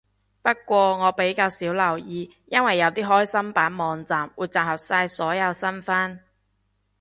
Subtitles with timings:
[0.41, 6.21] 不過我比較少留意，因為有啲開心版網站會集合晒所有新番